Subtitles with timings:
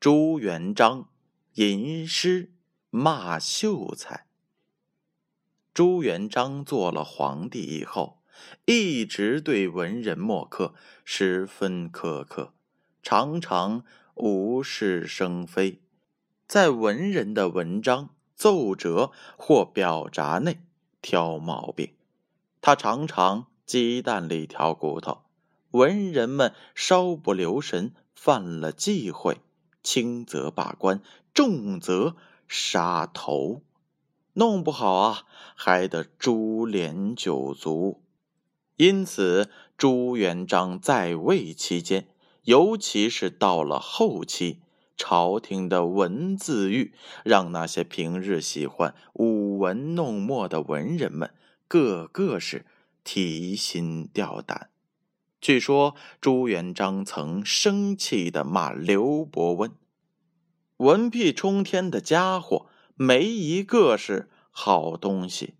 [0.00, 1.08] 朱元璋
[1.54, 2.52] 吟诗
[2.88, 4.28] 骂秀才。
[5.74, 8.22] 朱元璋做了皇帝以后，
[8.64, 10.72] 一直对文人墨客
[11.04, 12.52] 十分苛刻，
[13.02, 13.82] 常常
[14.14, 15.80] 无事生非，
[16.46, 20.60] 在文人的文章、奏折或表札内
[21.02, 21.92] 挑毛病。
[22.60, 25.24] 他常常鸡蛋里挑骨头，
[25.72, 29.38] 文人们稍不留神，犯了忌讳。
[29.82, 31.00] 轻则罢官，
[31.32, 33.62] 重则杀头，
[34.34, 35.22] 弄不好啊，
[35.54, 38.02] 还得株连九族。
[38.76, 42.08] 因此，朱元璋在位期间，
[42.44, 44.60] 尤其是到了后期，
[44.96, 51.34] 朝廷的文字狱让那些平日喜欢舞文弄墨的文人们，
[51.66, 52.66] 个个是
[53.02, 54.70] 提心吊胆。
[55.40, 59.72] 据说朱元璋曾生气的骂刘伯温
[60.78, 65.54] ：“文屁冲天的家伙，没一个是好东西。”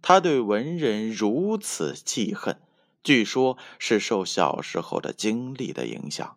[0.00, 2.60] 他对文人如此记恨，
[3.02, 6.36] 据说是受小时候的经历的影响。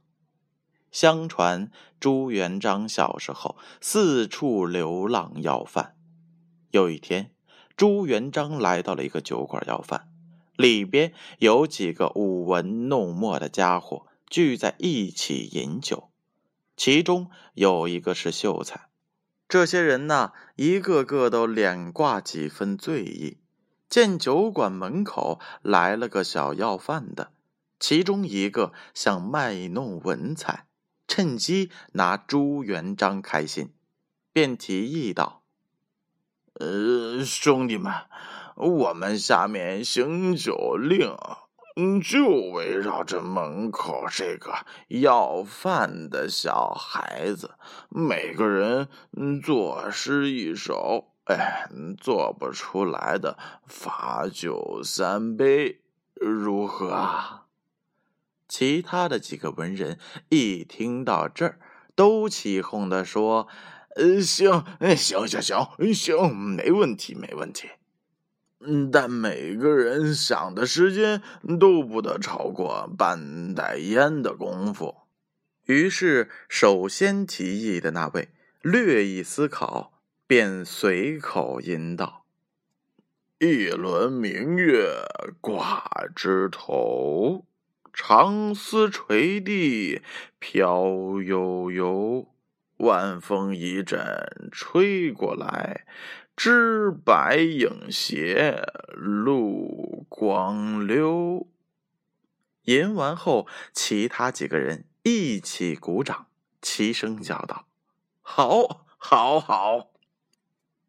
[0.91, 1.71] 相传
[2.01, 5.95] 朱元璋小时候四处流浪要饭，
[6.71, 7.33] 有一天，
[7.77, 10.09] 朱元璋来到了一个酒馆要饭。
[10.55, 16.09] 里边有几个舞文弄墨的家伙聚在一起饮酒，
[16.75, 18.89] 其中有一个是秀才。
[19.47, 23.37] 这些人呢，一个个都脸挂几分醉意。
[23.89, 27.33] 见酒馆门口来了个小要饭的，
[27.77, 30.67] 其中一个想卖弄文采，
[31.07, 33.73] 趁机拿朱元璋开心，
[34.31, 35.43] 便提议道
[36.55, 37.91] ：“呃，兄弟们。”
[38.55, 41.15] 我们下面行酒令，
[41.75, 47.51] 嗯就围绕着门口这个要饭的小孩子，
[47.89, 48.87] 每个人
[49.41, 51.07] 作诗一首。
[51.25, 55.81] 哎，做不出来的罚酒三杯，
[56.15, 57.45] 如何啊？
[58.49, 59.97] 其他的几个文人
[60.29, 61.59] 一听到这儿，
[61.95, 63.47] 都起哄的说
[63.95, 64.65] ：“呃，行，
[64.97, 67.69] 行，行，行，行，没问题，没问题。”
[68.91, 71.21] 但每个人想的时间
[71.59, 74.95] 都不得超过半袋烟的功夫。
[75.65, 78.29] 于是，首先提议的那位
[78.61, 82.25] 略一思考，便随口吟道
[83.39, 85.05] ：“一轮明月
[85.39, 85.83] 挂
[86.15, 87.45] 枝头，
[87.93, 90.01] 长丝垂地
[90.39, 92.27] 飘悠悠。
[92.77, 93.99] 晚风一阵
[94.51, 95.85] 吹过来。”
[96.43, 98.63] 枝白影斜，
[98.95, 101.47] 露光溜。
[102.63, 106.25] 吟完后，其他几个人一起鼓掌，
[106.59, 107.67] 齐声叫道
[108.23, 109.91] ：“好，好，好！”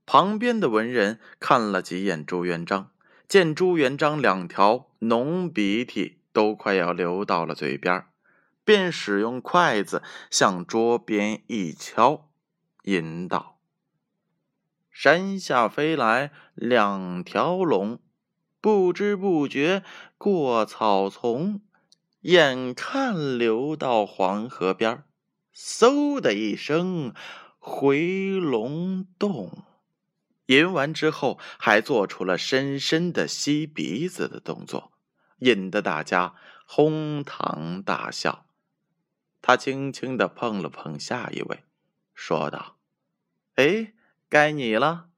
[0.07, 2.91] 旁边的文人看了几眼朱元璋，
[3.29, 8.07] 见朱元璋两条浓鼻涕都快要流到了嘴边，
[8.65, 12.31] 便使用筷子向桌边一敲，
[12.85, 13.59] 吟道。
[14.93, 17.99] 山下飞来两条龙，
[18.61, 19.83] 不知不觉
[20.19, 21.63] 过草丛，
[22.21, 25.03] 眼看流到黄河边
[25.57, 27.15] 嗖的一声
[27.59, 29.65] 回龙洞。
[30.47, 34.93] 吟完之后，还做出了深深的吸鼻子的动作，
[35.39, 36.35] 引得大家
[36.67, 38.45] 哄堂大笑。
[39.41, 41.65] 他轻轻的碰了碰下一位，
[42.15, 42.77] 说道
[43.57, 43.95] ：“哎。”
[44.33, 45.09] 该你了。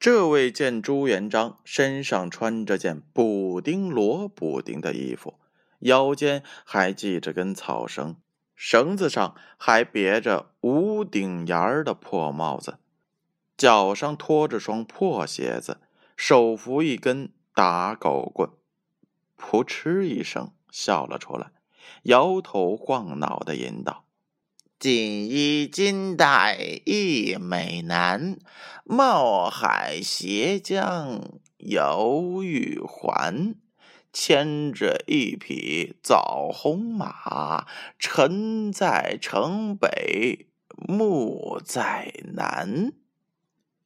[0.00, 5.38] 这位见朱元璋身上穿着件补丁罗补丁的衣服，
[5.78, 8.16] 腰间还系着根草绳，
[8.56, 12.78] 绳子上还别着无顶檐儿的破帽子，
[13.56, 15.78] 脚上拖着双破鞋子，
[16.16, 18.50] 手扶一根打狗棍，
[19.36, 21.52] 扑哧一声笑了出来，
[22.02, 24.04] 摇头晃脑的吟道。
[24.82, 28.36] 锦衣金带一美男，
[28.82, 33.54] 冒海斜江游玉环。
[34.12, 40.48] 牵着一匹枣红马，臣在城北，
[40.88, 42.92] 木在南。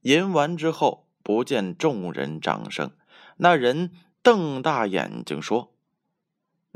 [0.00, 2.93] 吟完之后，不见众人掌声，
[3.37, 3.90] 那人
[4.22, 5.75] 瞪大眼睛说：“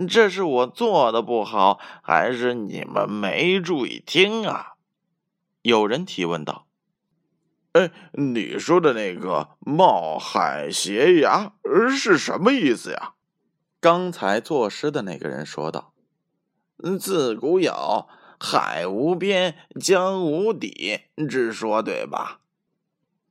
[0.09, 4.75] 这是我做的不好，还是你们没注意听啊？”
[5.63, 6.67] 有人提问道。
[7.73, 11.53] 哎，你说的那个“冒海斜崖”
[11.97, 13.15] 是什么意思呀？
[13.81, 15.93] 刚才作诗的那个人说道
[16.99, 18.09] ：“自古有
[18.41, 22.41] ‘海无边，江无底’之说，对吧？”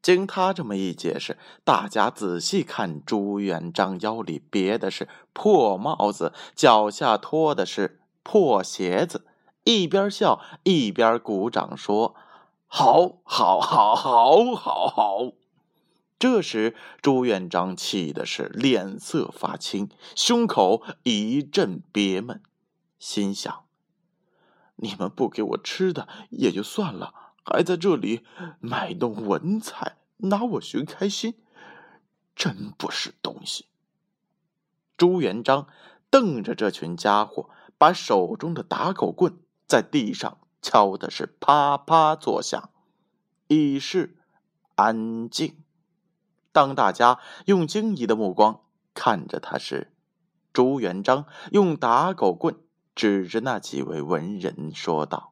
[0.02, 9.26] 经他这么一解释，大家仔细看，朱元璋腰里别的是破帽子，脚下拖的是破鞋子，
[9.64, 12.16] 一边笑一边鼓掌说。
[12.72, 15.32] 好，好，好，好，好，好！
[16.20, 22.44] 这时，朱元璋气的是脸色发青，胸口一阵憋闷，
[23.00, 23.64] 心想：
[24.76, 28.24] 你们不给我吃的也就算了，还在这里
[28.60, 31.34] 卖弄文采，拿我寻开心，
[32.36, 33.66] 真不是东西！
[34.96, 35.68] 朱元璋
[36.12, 40.38] 瞪着这群家伙，把手中的打狗棍在地上。
[40.62, 42.72] 敲的是啪啪作响，
[43.48, 44.18] 以示
[44.76, 45.64] 安静。
[46.52, 48.60] 当大家用惊疑的目光
[48.94, 49.94] 看着他时，
[50.52, 52.58] 朱元璋用打狗棍
[52.94, 55.32] 指着那几位文人说道：“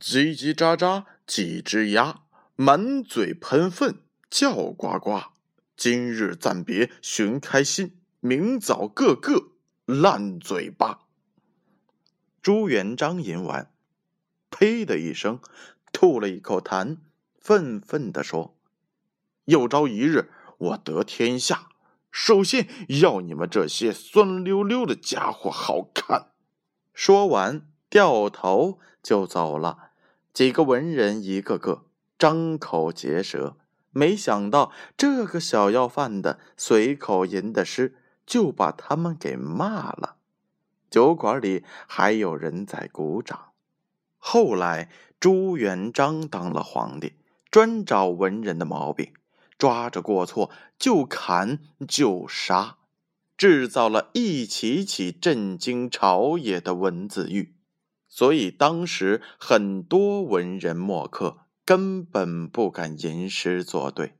[0.00, 2.22] 叽叽喳喳几只鸭，
[2.56, 3.98] 满嘴喷粪
[4.30, 5.20] 叫呱呱。
[5.76, 9.52] 今日暂别寻开心，明早个个
[9.84, 11.00] 烂嘴巴。”
[12.40, 13.70] 朱元璋吟完。
[14.50, 15.40] 呸的一声，
[15.92, 16.98] 吐了一口痰，
[17.40, 18.56] 愤愤地说
[19.46, 21.70] ：“有朝一日我得天下，
[22.12, 22.68] 首先
[23.00, 26.28] 要你们这些酸溜溜的家伙好看。”
[26.94, 29.90] 说完，掉头就走了。
[30.32, 31.84] 几个文人一个个
[32.18, 33.56] 张口结舌，
[33.92, 37.94] 没想到这个小要饭的随口吟的诗，
[38.26, 40.16] 就把他们给骂了。
[40.90, 43.52] 酒馆里还有人在鼓掌。
[44.18, 47.12] 后来，朱元璋当了皇帝，
[47.48, 49.12] 专找文人的毛病，
[49.56, 52.78] 抓着过错就砍就杀，
[53.36, 57.54] 制造了一起起震惊朝野的文字狱。
[58.16, 64.16] 所以当时很多文人墨客根本不敢吟诗作对。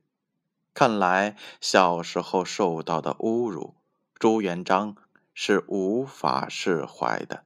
[0.73, 3.75] 看来小时候受到的侮辱，
[4.19, 4.97] 朱元璋
[5.33, 7.45] 是无法释怀的，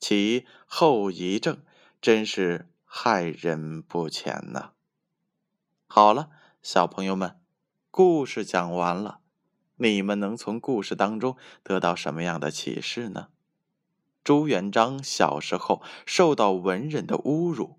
[0.00, 1.58] 其后遗症。
[2.00, 4.70] 真是害人不浅呐！
[5.86, 6.30] 好了，
[6.62, 7.38] 小朋友们，
[7.90, 9.18] 故事讲完了，
[9.76, 13.28] 你们能从故事当中得到什么样的启示呢？
[14.24, 17.76] 朱元璋小时候受到文人的侮辱，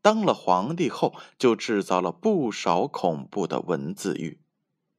[0.00, 4.38] 当了皇帝后就制造了不少恐怖的文字狱。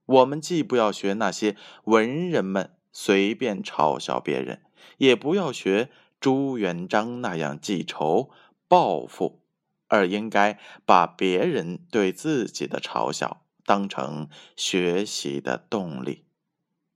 [0.06, 1.56] 我们既不要学那些
[1.86, 4.62] 文人们随便嘲笑别人，
[4.98, 8.30] 也不要学朱元璋那样记仇。
[8.68, 9.40] 报复，
[9.88, 16.24] 而应该把别人对自己的嘲笑当成学习的动力，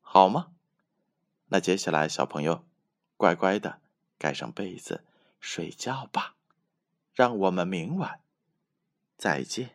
[0.02, 0.50] 好吗？
[1.48, 2.64] 那接下来，小朋友
[3.18, 3.80] 乖乖的
[4.24, 5.04] 盖上被子
[5.42, 6.36] 睡觉吧，
[7.14, 8.22] 让我们明晚
[9.18, 9.72] 再见。